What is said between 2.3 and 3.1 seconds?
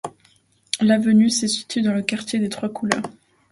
des Trois Couleurs.